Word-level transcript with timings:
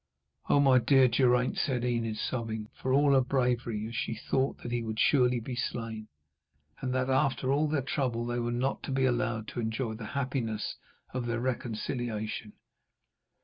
'O 0.49 0.59
my 0.59 0.79
dear 0.79 1.07
Geraint!' 1.07 1.59
said 1.59 1.85
Enid, 1.85 2.17
sobbing, 2.17 2.69
for 2.73 2.91
all 2.91 3.11
her 3.13 3.21
bravery, 3.21 3.85
as 3.87 3.93
she 3.93 4.15
thought 4.15 4.57
that 4.63 4.71
he 4.71 4.81
would 4.81 4.97
surely 4.99 5.39
be 5.39 5.55
slain, 5.55 6.07
and 6.81 6.91
that, 6.91 7.07
after 7.11 7.51
all 7.51 7.67
their 7.67 7.83
trouble, 7.83 8.25
they 8.25 8.39
were 8.39 8.51
not 8.51 8.81
to 8.81 8.91
be 8.91 9.05
allowed 9.05 9.47
to 9.49 9.59
enjoy 9.59 9.93
the 9.93 10.07
happiness 10.17 10.75
of 11.13 11.27
their 11.27 11.39
reconciliation. 11.39 12.53